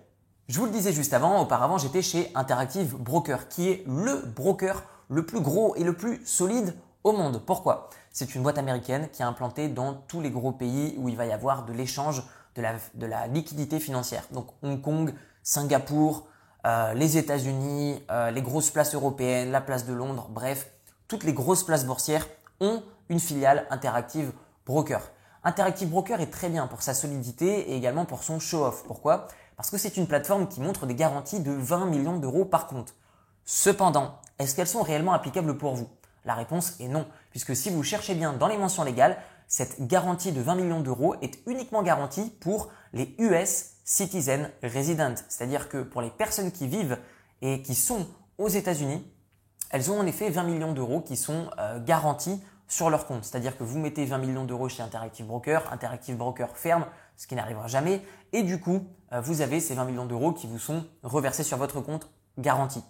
Je 0.48 0.60
vous 0.60 0.66
le 0.66 0.72
disais 0.72 0.92
juste 0.92 1.14
avant, 1.14 1.42
auparavant 1.42 1.78
j'étais 1.78 2.02
chez 2.02 2.32
Interactive 2.34 2.96
Broker 2.96 3.48
qui 3.48 3.70
est 3.70 3.84
le 3.88 4.26
broker 4.26 4.84
le 5.10 5.26
plus 5.26 5.42
gros 5.42 5.76
et 5.76 5.84
le 5.84 5.94
plus 5.94 6.26
solide 6.26 6.74
au 7.04 7.12
monde. 7.12 7.42
Pourquoi? 7.46 7.90
C'est 8.12 8.36
une 8.36 8.44
boîte 8.44 8.58
américaine 8.58 9.10
qui 9.12 9.22
est 9.22 9.26
implantée 9.26 9.70
dans 9.70 9.94
tous 9.94 10.22
les 10.22 10.30
gros 10.30 10.52
pays 10.52 10.96
où 10.98 11.10
il 11.10 11.16
va 11.16 11.26
y 11.26 11.32
avoir 11.32 11.66
de 11.66 11.74
l'échange 11.74 12.24
de 12.56 13.06
la, 13.06 13.28
liquidité 13.28 13.80
financière. 13.80 14.24
Donc 14.32 14.48
Hong 14.62 14.82
Kong, 14.82 15.14
Singapour, 15.44 16.28
euh, 16.66 16.94
les 16.94 17.18
États-Unis, 17.18 18.04
euh, 18.12 18.32
les 18.32 18.42
grosses 18.42 18.70
places 18.70 18.94
européennes, 18.94 19.52
la 19.52 19.62
place 19.62 19.86
de 19.86 19.94
Londres, 19.94 20.28
bref, 20.30 20.70
toutes 21.08 21.24
les 21.24 21.34
grosses 21.34 21.64
places 21.64 21.86
boursières 21.86 22.28
ont 22.60 22.84
une 23.10 23.20
filiale 23.20 23.66
Interactive 23.70 24.32
Broker. 24.66 25.02
Interactive 25.44 25.90
Broker 25.90 26.22
est 26.22 26.30
très 26.30 26.50
bien 26.50 26.68
pour 26.68 26.84
sa 26.84 26.94
solidité 26.94 27.72
et 27.72 27.76
également 27.76 28.06
pour 28.06 28.24
son 28.24 28.40
show-off. 28.40 28.84
Pourquoi? 28.86 29.28
Parce 29.58 29.72
que 29.72 29.78
c'est 29.78 29.98
une 29.98 30.06
plateforme 30.06 30.48
qui 30.48 30.62
montre 30.62 30.86
des 30.86 30.94
garanties 30.94 31.40
de 31.40 31.52
20 31.52 31.88
millions 31.88 32.18
d'euros 32.18 32.46
par 32.46 32.68
compte. 32.68 32.94
Cependant, 33.44 34.20
est-ce 34.38 34.56
qu'elles 34.56 34.68
sont 34.68 34.84
réellement 34.84 35.14
applicables 35.14 35.58
pour 35.58 35.74
vous? 35.74 35.90
La 36.26 36.36
réponse 36.36 36.80
est 36.80 36.88
non, 36.88 37.08
puisque 37.32 37.56
si 37.56 37.72
vous 37.72 37.82
cherchez 37.82 38.14
bien 38.14 38.34
dans 38.34 38.48
les 38.48 38.58
mentions 38.58 38.84
légales, 38.84 39.18
cette 39.48 39.88
garantie 39.88 40.32
de 40.32 40.42
20 40.42 40.56
millions 40.56 40.80
d'euros 40.80 41.16
est 41.22 41.40
uniquement 41.48 41.82
garantie 41.82 42.30
pour 42.40 42.70
les 42.94 43.16
US 43.18 43.72
Citizen 43.84 44.52
Resident, 44.64 45.16
c'est-à-dire 45.28 45.68
que 45.68 45.82
pour 45.82 46.02
les 46.02 46.12
personnes 46.12 46.52
qui 46.52 46.68
vivent 46.68 47.00
et 47.42 47.62
qui 47.64 47.74
sont 47.74 48.08
aux 48.38 48.48
États-Unis, 48.48 49.04
elles 49.72 49.90
ont 49.92 50.00
en 50.00 50.06
effet 50.06 50.30
20 50.30 50.44
millions 50.44 50.74
d'euros 50.74 51.02
qui 51.02 51.18
sont 51.18 51.50
euh, 51.60 51.84
garantis 51.84 52.42
sur 52.72 52.90
leur 52.90 53.06
compte. 53.06 53.26
C'est-à-dire 53.26 53.58
que 53.58 53.66
vous 53.66 53.80
mettez 53.80 54.06
20 54.06 54.18
millions 54.18 54.46
d'euros 54.46 54.70
chez 54.70 54.82
Interactive 54.82 55.26
Broker, 55.26 55.62
Interactive 55.74 56.16
Broker 56.16 56.56
ferme, 56.56 56.86
ce 57.18 57.28
qui 57.28 57.36
n'arrivera 57.36 57.68
jamais, 57.68 58.02
et 58.32 58.44
du 58.44 58.62
coup, 58.62 58.88
euh, 59.12 59.20
vous 59.20 59.42
avez 59.42 59.60
ces 59.60 59.76
20 59.76 59.84
millions 59.84 60.06
d'euros 60.06 60.32
qui 60.32 60.48
vous 60.48 60.58
sont 60.58 60.86
reversés 61.04 61.44
sur 61.44 61.58
votre 61.58 61.82
compte 61.82 62.10
garanti. 62.38 62.82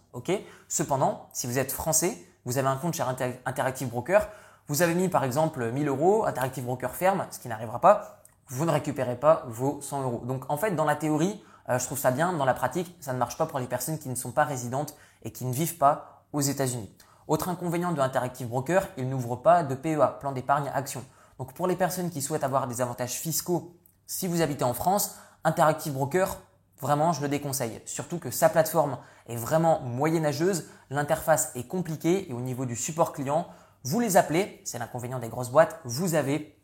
Cependant, 0.68 1.28
si 1.34 1.48
vous 1.48 1.58
êtes 1.58 1.72
français, 1.72 2.16
vous 2.46 2.60
avez 2.60 2.68
un 2.68 2.76
compte 2.76 2.94
chez 2.94 3.04
Interactive 3.46 3.90
Broker, 3.90 4.30
vous 4.68 4.84
avez 4.84 4.94
mis 4.94 5.10
par 5.10 5.24
exemple 5.24 5.72
1000 5.72 5.88
euros, 5.88 6.26
Interactive 6.26 6.64
Broker 6.64 6.94
ferme, 6.94 7.26
ce 7.32 7.40
qui 7.40 7.48
n'arrivera 7.48 7.82
pas, 7.82 8.22
vous 8.50 8.66
ne 8.66 8.72
récupérez 8.72 9.16
pas 9.16 9.46
vos 9.48 9.82
100 9.82 10.04
euros. 10.04 10.22
Donc 10.26 10.44
en 10.50 10.58
fait, 10.58 10.76
dans 10.76 10.86
la 10.86 10.96
théorie, 10.96 11.44
euh, 11.70 11.80
je 11.80 11.86
trouve 11.86 11.98
ça 11.98 12.12
bien, 12.12 12.34
dans 12.34 12.46
la 12.46 12.54
pratique, 12.54 12.96
ça 13.00 13.14
ne 13.14 13.18
marche 13.18 13.36
pas 13.36 13.48
pour 13.48 13.58
les 13.58 13.66
personnes 13.66 13.98
qui 13.98 14.10
ne 14.10 14.16
sont 14.16 14.32
pas 14.32 14.44
résidentes 14.44 14.96
et 15.24 15.32
qui 15.32 15.44
ne 15.46 15.54
vivent 15.54 15.78
pas 15.78 16.24
aux 16.34 16.42
États-Unis. 16.42 16.96
Autre 17.32 17.48
inconvénient 17.48 17.94
de 17.94 18.02
Interactive 18.02 18.50
Broker, 18.50 18.90
il 18.98 19.08
n'ouvre 19.08 19.38
pas 19.38 19.64
de 19.64 19.74
PEA, 19.74 20.18
plan 20.20 20.34
d'épargne 20.34 20.70
action. 20.74 21.02
Donc 21.40 21.54
pour 21.54 21.66
les 21.66 21.78
personnes 21.78 22.10
qui 22.10 22.22
souhaitent 22.22 22.44
avoir 22.44 22.68
des 22.68 22.82
avantages 22.82 23.14
fiscaux, 23.14 23.78
si 24.06 24.28
vous 24.28 24.42
habitez 24.42 24.66
en 24.66 24.74
France, 24.74 25.16
Interactive 25.46 25.94
Broker 25.94 26.42
Vraiment, 26.82 27.14
je 27.14 27.22
le 27.22 27.30
déconseille. 27.30 27.82
Surtout 27.86 28.20
que 28.20 28.32
sa 28.32 28.50
plateforme 28.50 28.98
est 29.28 29.38
vraiment 29.38 29.80
moyenâgeuse, 29.80 30.66
l'interface 30.90 31.54
est 31.56 31.70
compliquée 31.70 32.30
et 32.30 32.34
au 32.34 32.42
niveau 32.42 32.66
du 32.66 32.76
support 32.76 33.14
client, 33.14 33.48
vous 33.86 34.02
les 34.02 34.18
appelez, 34.18 34.60
c'est 34.66 34.78
l'inconvénient 34.78 35.20
des 35.20 35.30
grosses 35.30 35.52
boîtes, 35.52 35.80
vous 35.86 36.16
avez 36.16 36.60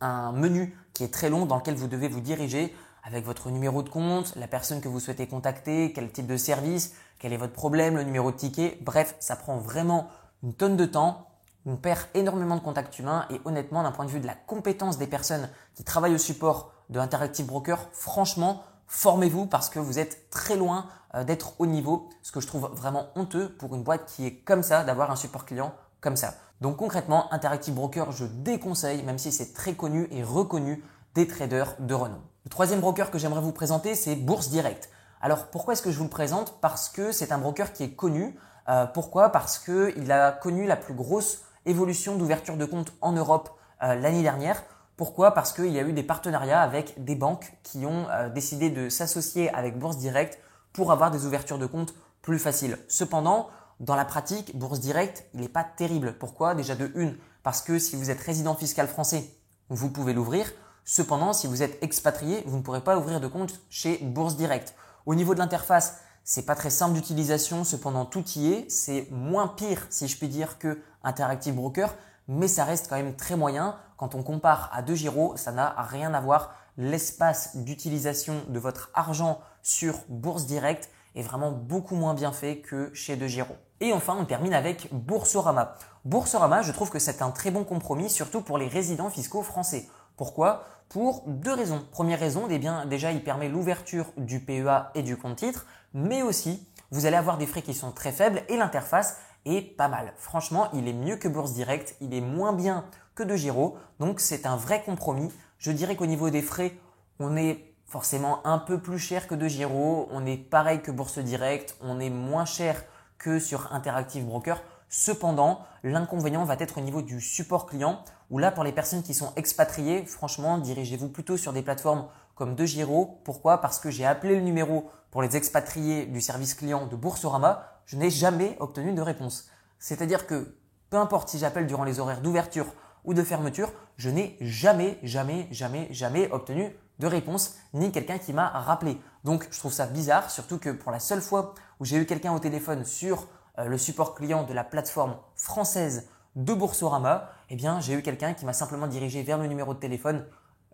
un 0.00 0.32
menu 0.32 0.76
qui 0.94 1.04
est 1.04 1.14
très 1.14 1.30
long 1.30 1.46
dans 1.46 1.58
lequel 1.58 1.76
vous 1.76 1.86
devez 1.86 2.08
vous 2.08 2.20
diriger 2.20 2.74
avec 3.04 3.24
votre 3.24 3.50
numéro 3.50 3.82
de 3.82 3.88
compte, 3.88 4.34
la 4.36 4.46
personne 4.46 4.80
que 4.80 4.88
vous 4.88 5.00
souhaitez 5.00 5.26
contacter, 5.26 5.92
quel 5.92 6.10
type 6.10 6.26
de 6.26 6.36
service, 6.36 6.94
quel 7.18 7.32
est 7.32 7.36
votre 7.36 7.52
problème, 7.52 7.96
le 7.96 8.02
numéro 8.02 8.30
de 8.30 8.36
ticket. 8.36 8.78
Bref, 8.82 9.16
ça 9.20 9.36
prend 9.36 9.56
vraiment 9.56 10.08
une 10.42 10.54
tonne 10.54 10.76
de 10.76 10.84
temps. 10.84 11.26
On 11.66 11.76
perd 11.76 12.00
énormément 12.14 12.56
de 12.56 12.60
contacts 12.60 12.98
humains 12.98 13.26
et 13.30 13.40
honnêtement, 13.44 13.82
d'un 13.82 13.92
point 13.92 14.04
de 14.04 14.10
vue 14.10 14.20
de 14.20 14.26
la 14.26 14.34
compétence 14.34 14.98
des 14.98 15.06
personnes 15.06 15.48
qui 15.74 15.84
travaillent 15.84 16.14
au 16.14 16.18
support 16.18 16.72
de 16.88 16.98
Interactive 16.98 17.46
Broker, 17.46 17.88
franchement, 17.92 18.62
formez-vous 18.86 19.46
parce 19.46 19.68
que 19.68 19.78
vous 19.78 19.98
êtes 19.98 20.30
très 20.30 20.56
loin 20.56 20.86
euh, 21.14 21.24
d'être 21.24 21.54
au 21.58 21.66
niveau, 21.66 22.08
ce 22.22 22.32
que 22.32 22.40
je 22.40 22.46
trouve 22.46 22.70
vraiment 22.72 23.08
honteux 23.16 23.54
pour 23.58 23.74
une 23.74 23.82
boîte 23.82 24.06
qui 24.06 24.26
est 24.26 24.36
comme 24.36 24.62
ça, 24.62 24.84
d'avoir 24.84 25.10
un 25.10 25.16
support 25.16 25.44
client 25.44 25.74
comme 26.00 26.16
ça. 26.16 26.34
Donc 26.60 26.76
concrètement, 26.76 27.32
Interactive 27.32 27.74
Broker, 27.74 28.12
je 28.12 28.24
déconseille, 28.24 29.02
même 29.02 29.18
si 29.18 29.32
c'est 29.32 29.52
très 29.52 29.74
connu 29.74 30.08
et 30.10 30.22
reconnu 30.22 30.82
des 31.14 31.26
traders 31.26 31.76
de 31.78 31.94
renom. 31.94 32.20
Le 32.48 32.50
troisième 32.50 32.80
broker 32.80 33.10
que 33.10 33.18
j'aimerais 33.18 33.42
vous 33.42 33.52
présenter, 33.52 33.94
c'est 33.94 34.16
Bourse 34.16 34.48
Direct. 34.48 34.88
Alors 35.20 35.48
pourquoi 35.48 35.74
est-ce 35.74 35.82
que 35.82 35.90
je 35.90 35.98
vous 35.98 36.04
le 36.04 36.10
présente? 36.10 36.62
Parce 36.62 36.88
que 36.88 37.12
c'est 37.12 37.30
un 37.30 37.36
broker 37.36 37.74
qui 37.74 37.84
est 37.84 37.90
connu. 37.90 38.38
Euh, 38.70 38.86
pourquoi? 38.86 39.28
Parce 39.28 39.58
qu'il 39.58 40.10
a 40.10 40.32
connu 40.32 40.66
la 40.66 40.76
plus 40.76 40.94
grosse 40.94 41.42
évolution 41.66 42.16
d'ouverture 42.16 42.56
de 42.56 42.64
compte 42.64 42.94
en 43.02 43.12
Europe 43.12 43.50
euh, 43.82 43.96
l'année 43.96 44.22
dernière. 44.22 44.64
Pourquoi? 44.96 45.32
Parce 45.34 45.52
qu'il 45.52 45.70
y 45.70 45.78
a 45.78 45.82
eu 45.82 45.92
des 45.92 46.02
partenariats 46.02 46.62
avec 46.62 47.04
des 47.04 47.16
banques 47.16 47.52
qui 47.64 47.84
ont 47.84 48.06
euh, 48.08 48.30
décidé 48.30 48.70
de 48.70 48.88
s'associer 48.88 49.52
avec 49.54 49.78
Bourse 49.78 49.98
Direct 49.98 50.38
pour 50.72 50.90
avoir 50.90 51.10
des 51.10 51.26
ouvertures 51.26 51.58
de 51.58 51.66
compte 51.66 51.92
plus 52.22 52.38
faciles. 52.38 52.78
Cependant, 52.88 53.50
dans 53.78 53.94
la 53.94 54.06
pratique, 54.06 54.56
Bourse 54.56 54.80
Direct, 54.80 55.26
il 55.34 55.42
n'est 55.42 55.50
pas 55.50 55.64
terrible. 55.64 56.14
Pourquoi? 56.18 56.54
Déjà 56.54 56.76
de 56.76 56.90
une, 56.94 57.14
parce 57.42 57.60
que 57.60 57.78
si 57.78 57.94
vous 57.94 58.08
êtes 58.10 58.22
résident 58.22 58.54
fiscal 58.54 58.88
français, 58.88 59.34
vous 59.68 59.90
pouvez 59.90 60.14
l'ouvrir. 60.14 60.50
Cependant, 60.90 61.34
si 61.34 61.46
vous 61.46 61.62
êtes 61.62 61.82
expatrié, 61.82 62.42
vous 62.46 62.56
ne 62.56 62.62
pourrez 62.62 62.80
pas 62.80 62.96
ouvrir 62.96 63.20
de 63.20 63.26
compte 63.26 63.60
chez 63.68 63.98
Bourse 63.98 64.36
Direct. 64.36 64.74
Au 65.04 65.14
niveau 65.14 65.34
de 65.34 65.38
l'interface, 65.38 65.98
c'est 66.24 66.46
pas 66.46 66.54
très 66.54 66.70
simple 66.70 66.94
d'utilisation, 66.94 67.62
cependant 67.62 68.06
tout 68.06 68.24
y 68.36 68.54
est. 68.54 68.70
C'est 68.70 69.06
moins 69.10 69.48
pire, 69.48 69.86
si 69.90 70.08
je 70.08 70.16
puis 70.16 70.28
dire, 70.28 70.58
que 70.58 70.80
Interactive 71.04 71.54
Broker, 71.54 71.94
mais 72.26 72.48
ça 72.48 72.64
reste 72.64 72.88
quand 72.88 72.96
même 72.96 73.14
très 73.16 73.36
moyen. 73.36 73.76
Quand 73.98 74.14
on 74.14 74.22
compare 74.22 74.70
à 74.72 74.80
deux 74.80 74.94
Giro, 74.94 75.36
ça 75.36 75.52
n'a 75.52 75.74
rien 75.76 76.14
à 76.14 76.22
voir. 76.22 76.54
L'espace 76.78 77.58
d'utilisation 77.58 78.36
de 78.48 78.58
votre 78.58 78.90
argent 78.94 79.40
sur 79.60 79.94
Bourse 80.08 80.46
Direct 80.46 80.88
est 81.14 81.22
vraiment 81.22 81.52
beaucoup 81.52 81.96
moins 81.96 82.14
bien 82.14 82.32
fait 82.32 82.60
que 82.60 82.90
chez 82.94 83.16
De 83.16 83.26
Giro. 83.26 83.56
Et 83.80 83.92
enfin, 83.92 84.16
on 84.18 84.24
termine 84.24 84.54
avec 84.54 84.88
Boursorama. 84.90 85.76
Boursorama, 86.06 86.62
je 86.62 86.72
trouve 86.72 86.88
que 86.88 86.98
c'est 86.98 87.20
un 87.20 87.30
très 87.30 87.50
bon 87.50 87.64
compromis, 87.64 88.08
surtout 88.08 88.40
pour 88.40 88.56
les 88.56 88.68
résidents 88.68 89.10
fiscaux 89.10 89.42
français. 89.42 89.86
Pourquoi? 90.18 90.64
Pour 90.88 91.22
deux 91.26 91.54
raisons. 91.54 91.86
Première 91.92 92.18
raison, 92.18 92.48
eh 92.50 92.58
bien, 92.58 92.84
déjà, 92.84 93.12
il 93.12 93.22
permet 93.22 93.48
l'ouverture 93.48 94.06
du 94.16 94.40
PEA 94.40 94.90
et 94.94 95.02
du 95.02 95.16
compte 95.16 95.36
titre, 95.36 95.64
mais 95.94 96.22
aussi, 96.22 96.66
vous 96.90 97.06
allez 97.06 97.16
avoir 97.16 97.38
des 97.38 97.46
frais 97.46 97.62
qui 97.62 97.72
sont 97.72 97.92
très 97.92 98.12
faibles 98.12 98.42
et 98.48 98.56
l'interface 98.56 99.18
est 99.46 99.62
pas 99.76 99.88
mal. 99.88 100.12
Franchement, 100.16 100.68
il 100.74 100.88
est 100.88 100.92
mieux 100.92 101.16
que 101.16 101.28
Bourse 101.28 101.52
Direct, 101.52 101.94
il 102.00 102.12
est 102.14 102.20
moins 102.20 102.52
bien 102.52 102.84
que 103.14 103.22
de 103.22 103.36
Giro, 103.36 103.76
donc 104.00 104.20
c'est 104.20 104.44
un 104.44 104.56
vrai 104.56 104.82
compromis. 104.82 105.30
Je 105.58 105.70
dirais 105.70 105.94
qu'au 105.94 106.06
niveau 106.06 106.30
des 106.30 106.42
frais, 106.42 106.74
on 107.20 107.36
est 107.36 107.74
forcément 107.86 108.44
un 108.46 108.58
peu 108.58 108.78
plus 108.78 108.98
cher 108.98 109.28
que 109.28 109.34
de 109.36 109.46
Giro, 109.46 110.08
on 110.10 110.26
est 110.26 110.36
pareil 110.36 110.82
que 110.82 110.90
Bourse 110.90 111.18
Direct, 111.18 111.76
on 111.80 112.00
est 112.00 112.10
moins 112.10 112.44
cher 112.44 112.84
que 113.18 113.38
sur 113.38 113.72
Interactive 113.72 114.26
Broker. 114.26 114.62
Cependant, 114.88 115.60
l'inconvénient 115.84 116.44
va 116.44 116.54
être 116.58 116.78
au 116.78 116.80
niveau 116.80 117.02
du 117.02 117.20
support 117.20 117.66
client, 117.66 118.02
où 118.30 118.38
là, 118.38 118.50
pour 118.50 118.64
les 118.64 118.72
personnes 118.72 119.02
qui 119.02 119.14
sont 119.14 119.32
expatriées, 119.36 120.04
franchement, 120.04 120.58
dirigez-vous 120.58 121.08
plutôt 121.08 121.36
sur 121.36 121.52
des 121.52 121.62
plateformes 121.62 122.06
comme 122.34 122.54
DeGiro. 122.54 123.20
Pourquoi? 123.24 123.60
Parce 123.60 123.80
que 123.80 123.90
j'ai 123.90 124.04
appelé 124.04 124.36
le 124.36 124.42
numéro 124.42 124.90
pour 125.10 125.22
les 125.22 125.36
expatriés 125.36 126.06
du 126.06 126.20
service 126.20 126.54
client 126.54 126.86
de 126.86 126.96
Boursorama, 126.96 127.80
je 127.86 127.96
n'ai 127.96 128.10
jamais 128.10 128.56
obtenu 128.60 128.92
de 128.92 129.00
réponse. 129.00 129.48
C'est-à-dire 129.78 130.26
que 130.26 130.54
peu 130.90 130.98
importe 130.98 131.30
si 131.30 131.38
j'appelle 131.38 131.66
durant 131.66 131.84
les 131.84 132.00
horaires 132.00 132.20
d'ouverture 132.20 132.66
ou 133.04 133.14
de 133.14 133.22
fermeture, 133.22 133.72
je 133.96 134.10
n'ai 134.10 134.36
jamais, 134.40 134.98
jamais, 135.02 135.48
jamais, 135.50 135.88
jamais 135.90 136.30
obtenu 136.30 136.76
de 136.98 137.06
réponse, 137.06 137.56
ni 137.74 137.92
quelqu'un 137.92 138.18
qui 138.18 138.32
m'a 138.32 138.48
rappelé. 138.48 139.00
Donc 139.24 139.46
je 139.50 139.58
trouve 139.58 139.72
ça 139.72 139.86
bizarre, 139.86 140.30
surtout 140.30 140.58
que 140.58 140.70
pour 140.70 140.92
la 140.92 141.00
seule 141.00 141.22
fois 141.22 141.54
où 141.80 141.84
j'ai 141.84 141.96
eu 141.96 142.06
quelqu'un 142.06 142.34
au 142.34 142.38
téléphone 142.38 142.84
sur 142.84 143.28
euh, 143.58 143.64
le 143.66 143.78
support 143.78 144.14
client 144.14 144.44
de 144.44 144.52
la 144.52 144.64
plateforme 144.64 145.16
française 145.34 146.08
de 146.36 146.54
Boursorama, 146.54 147.30
eh 147.50 147.56
bien, 147.56 147.80
j'ai 147.80 147.94
eu 147.94 148.02
quelqu'un 148.02 148.34
qui 148.34 148.44
m'a 148.44 148.52
simplement 148.52 148.86
dirigé 148.86 149.22
vers 149.22 149.38
le 149.38 149.46
numéro 149.46 149.74
de 149.74 149.78
téléphone 149.78 150.24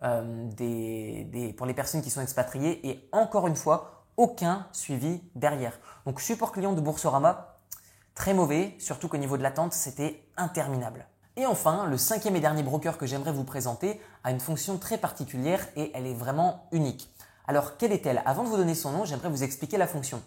euh, 0.03 0.49
pour 1.57 1.65
les 1.65 1.73
personnes 1.73 2.01
qui 2.01 2.09
sont 2.09 2.21
expatriées 2.21 2.87
et 2.87 3.07
encore 3.11 3.47
une 3.47 3.55
fois, 3.55 4.05
aucun 4.17 4.67
suivi 4.71 5.21
derrière. 5.35 5.79
Donc, 6.05 6.21
support 6.21 6.51
client 6.51 6.73
de 6.73 6.81
Boursorama, 6.81 7.57
très 8.13 8.33
mauvais, 8.33 8.75
surtout 8.79 9.07
qu'au 9.07 9.17
niveau 9.17 9.37
de 9.37 9.43
l'attente, 9.43 9.73
c'était 9.73 10.27
interminable. 10.37 11.05
Et 11.37 11.45
enfin, 11.45 11.85
le 11.87 11.97
cinquième 11.97 12.35
et 12.37 12.39
dernier 12.39 12.63
broker 12.63 12.97
que 12.97 13.05
j'aimerais 13.05 13.33
vous 13.33 13.43
présenter 13.43 13.99
a 14.23 14.31
une 14.31 14.39
fonction 14.39 14.77
très 14.77 14.97
particulière 14.97 15.67
et 15.75 15.91
elle 15.93 16.07
est 16.07 16.13
vraiment 16.13 16.67
unique. 16.71 17.13
Alors, 17.47 17.77
quelle 17.77 17.91
est-elle? 17.91 18.21
Avant 18.25 18.43
de 18.43 18.49
vous 18.49 18.57
donner 18.57 18.73
son 18.73 18.91
nom, 18.91 19.05
j'aimerais 19.05 19.29
vous 19.29 19.43
expliquer 19.43 19.77
la 19.77 19.85
fonction. 19.85 20.21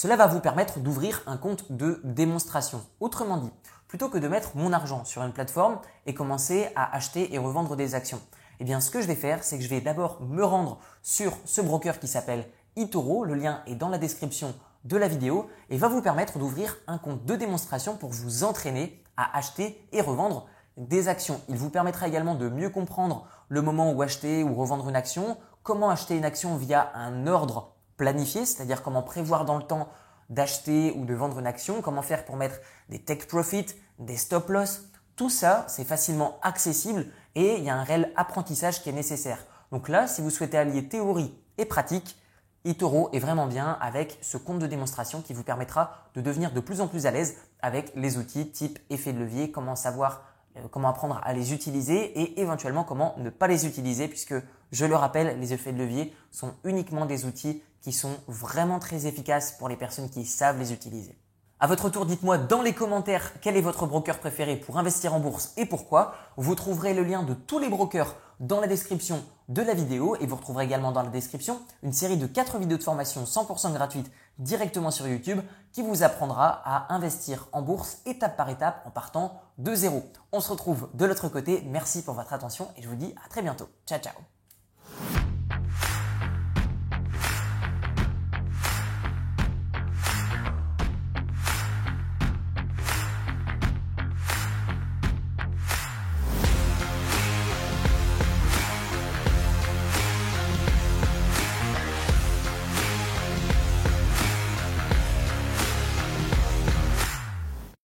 Cela 0.00 0.14
va 0.14 0.28
vous 0.28 0.38
permettre 0.38 0.78
d'ouvrir 0.78 1.24
un 1.26 1.36
compte 1.36 1.72
de 1.72 2.00
démonstration. 2.04 2.80
Autrement 3.00 3.36
dit, 3.36 3.50
plutôt 3.88 4.08
que 4.08 4.18
de 4.18 4.28
mettre 4.28 4.56
mon 4.56 4.72
argent 4.72 5.04
sur 5.04 5.24
une 5.24 5.32
plateforme 5.32 5.80
et 6.06 6.14
commencer 6.14 6.68
à 6.76 6.94
acheter 6.94 7.34
et 7.34 7.38
revendre 7.38 7.74
des 7.74 7.96
actions, 7.96 8.20
eh 8.60 8.64
bien 8.64 8.80
ce 8.80 8.92
que 8.92 9.00
je 9.00 9.08
vais 9.08 9.16
faire, 9.16 9.42
c'est 9.42 9.58
que 9.58 9.64
je 9.64 9.68
vais 9.68 9.80
d'abord 9.80 10.22
me 10.22 10.44
rendre 10.44 10.78
sur 11.02 11.32
ce 11.44 11.60
broker 11.60 11.98
qui 11.98 12.06
s'appelle 12.06 12.46
eToro, 12.76 13.24
le 13.24 13.34
lien 13.34 13.64
est 13.66 13.74
dans 13.74 13.88
la 13.88 13.98
description 13.98 14.54
de 14.84 14.96
la 14.96 15.08
vidéo 15.08 15.50
et 15.68 15.78
va 15.78 15.88
vous 15.88 16.00
permettre 16.00 16.38
d'ouvrir 16.38 16.76
un 16.86 16.98
compte 16.98 17.24
de 17.24 17.34
démonstration 17.34 17.96
pour 17.96 18.10
vous 18.10 18.44
entraîner 18.44 19.02
à 19.16 19.36
acheter 19.36 19.84
et 19.90 20.00
revendre 20.00 20.46
des 20.76 21.08
actions. 21.08 21.40
Il 21.48 21.56
vous 21.56 21.70
permettra 21.70 22.06
également 22.06 22.36
de 22.36 22.48
mieux 22.48 22.70
comprendre 22.70 23.26
le 23.48 23.62
moment 23.62 23.90
où 23.90 24.00
acheter 24.00 24.44
ou 24.44 24.54
revendre 24.54 24.88
une 24.88 24.94
action, 24.94 25.36
comment 25.64 25.90
acheter 25.90 26.16
une 26.16 26.24
action 26.24 26.56
via 26.56 26.88
un 26.94 27.26
ordre 27.26 27.74
planifier, 27.98 28.46
c'est-à-dire 28.46 28.82
comment 28.82 29.02
prévoir 29.02 29.44
dans 29.44 29.58
le 29.58 29.62
temps 29.62 29.90
d'acheter 30.30 30.94
ou 30.96 31.04
de 31.04 31.14
vendre 31.14 31.38
une 31.38 31.46
action, 31.46 31.82
comment 31.82 32.00
faire 32.00 32.24
pour 32.24 32.36
mettre 32.36 32.60
des 32.88 32.98
take 32.98 33.26
profit, 33.26 33.66
des 33.98 34.16
stop 34.16 34.48
loss. 34.48 34.84
Tout 35.16 35.30
ça, 35.30 35.66
c'est 35.68 35.84
facilement 35.84 36.38
accessible 36.42 37.06
et 37.34 37.56
il 37.56 37.64
y 37.64 37.70
a 37.70 37.74
un 37.74 37.82
réel 37.82 38.12
apprentissage 38.16 38.82
qui 38.82 38.88
est 38.88 38.92
nécessaire. 38.92 39.44
Donc 39.72 39.88
là, 39.88 40.06
si 40.06 40.22
vous 40.22 40.30
souhaitez 40.30 40.56
allier 40.56 40.88
théorie 40.88 41.34
et 41.58 41.64
pratique, 41.64 42.16
eToro 42.64 43.10
est 43.12 43.18
vraiment 43.18 43.46
bien 43.46 43.76
avec 43.80 44.18
ce 44.22 44.36
compte 44.36 44.58
de 44.58 44.66
démonstration 44.66 45.20
qui 45.20 45.34
vous 45.34 45.42
permettra 45.42 46.08
de 46.14 46.20
devenir 46.20 46.52
de 46.52 46.60
plus 46.60 46.80
en 46.80 46.88
plus 46.88 47.06
à 47.06 47.10
l'aise 47.10 47.36
avec 47.60 47.92
les 47.94 48.16
outils 48.16 48.50
type 48.50 48.78
effet 48.90 49.12
de 49.12 49.18
levier, 49.18 49.50
comment 49.50 49.76
savoir 49.76 50.22
comment 50.70 50.88
apprendre 50.88 51.20
à 51.24 51.32
les 51.32 51.52
utiliser 51.52 52.20
et 52.20 52.40
éventuellement 52.40 52.84
comment 52.84 53.14
ne 53.18 53.30
pas 53.30 53.46
les 53.46 53.66
utiliser 53.66 54.08
puisque 54.08 54.34
je 54.72 54.84
le 54.84 54.96
rappelle, 54.96 55.38
les 55.40 55.52
effets 55.52 55.72
de 55.72 55.78
levier 55.78 56.12
sont 56.30 56.52
uniquement 56.64 57.06
des 57.06 57.24
outils 57.24 57.62
qui 57.80 57.92
sont 57.92 58.16
vraiment 58.26 58.78
très 58.78 59.06
efficaces 59.06 59.52
pour 59.52 59.68
les 59.68 59.76
personnes 59.76 60.10
qui 60.10 60.24
savent 60.24 60.58
les 60.58 60.72
utiliser. 60.72 61.18
À 61.60 61.66
votre 61.66 61.90
tour, 61.90 62.06
dites-moi 62.06 62.38
dans 62.38 62.62
les 62.62 62.72
commentaires 62.72 63.32
quel 63.40 63.56
est 63.56 63.62
votre 63.62 63.86
broker 63.86 64.18
préféré 64.18 64.56
pour 64.56 64.78
investir 64.78 65.14
en 65.14 65.20
bourse 65.20 65.52
et 65.56 65.66
pourquoi. 65.66 66.14
Vous 66.36 66.54
trouverez 66.54 66.94
le 66.94 67.02
lien 67.02 67.22
de 67.22 67.34
tous 67.34 67.58
les 67.58 67.68
brokers 67.68 68.14
dans 68.38 68.60
la 68.60 68.68
description 68.68 69.24
de 69.48 69.62
la 69.62 69.74
vidéo 69.74 70.16
et 70.20 70.26
vous 70.26 70.36
retrouverez 70.36 70.64
également 70.64 70.92
dans 70.92 71.02
la 71.02 71.08
description 71.08 71.60
une 71.82 71.92
série 71.92 72.16
de 72.16 72.26
4 72.26 72.58
vidéos 72.58 72.78
de 72.78 72.82
formation 72.82 73.24
100% 73.24 73.72
gratuites 73.72 74.10
directement 74.38 74.90
sur 74.90 75.08
YouTube 75.08 75.40
qui 75.72 75.82
vous 75.82 76.02
apprendra 76.02 76.62
à 76.64 76.94
investir 76.94 77.48
en 77.52 77.62
bourse 77.62 77.98
étape 78.06 78.36
par 78.36 78.50
étape 78.50 78.82
en 78.86 78.90
partant 78.90 79.40
de 79.58 79.74
zéro. 79.74 80.02
On 80.32 80.40
se 80.40 80.50
retrouve 80.50 80.88
de 80.94 81.04
l'autre 81.04 81.28
côté. 81.28 81.62
Merci 81.66 82.02
pour 82.02 82.14
votre 82.14 82.32
attention 82.32 82.68
et 82.76 82.82
je 82.82 82.88
vous 82.88 82.96
dis 82.96 83.14
à 83.24 83.28
très 83.28 83.42
bientôt. 83.42 83.68
Ciao 83.86 83.98
ciao 83.98 84.37